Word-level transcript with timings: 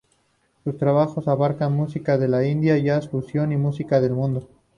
Sus 0.63 0.79
trabajos 0.79 1.27
abarcan 1.27 1.75
música 1.75 2.17
de 2.17 2.27
la 2.27 2.43
India, 2.43 2.75
jazz, 2.79 3.07
fusión 3.07 3.51
y 3.51 3.57
música 3.57 4.01
del 4.01 4.13
mundo. 4.13 4.47